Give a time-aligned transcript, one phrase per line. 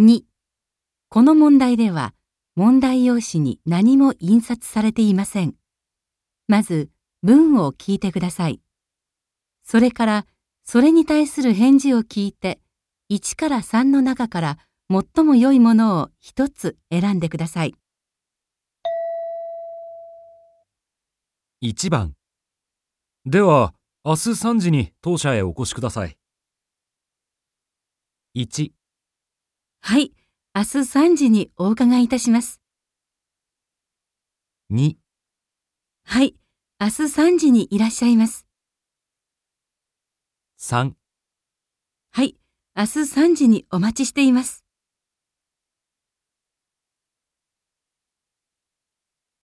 [0.00, 0.22] 2、
[1.10, 2.14] この問題では
[2.56, 5.56] 問題用紙に何も印刷されていません。
[6.48, 6.88] まず
[7.22, 8.62] 文を聞いてください。
[9.62, 10.26] それから
[10.64, 12.60] それに対する返事を聞いて
[13.10, 14.58] 1から3の中から
[14.90, 17.74] 最も良いものを一つ選んでください。
[21.62, 22.14] 1番
[23.26, 26.16] では明日3時に当社へお越しください
[28.34, 28.72] 1
[29.82, 30.12] はい、
[30.54, 32.60] 明日3時にお伺いいたします。
[34.70, 34.96] 2
[36.04, 36.36] はい、
[36.78, 38.46] 明日3時にいらっしゃいます。
[40.58, 40.92] 3
[42.12, 42.36] はい、
[42.76, 44.64] 明日3時にお待ちしています。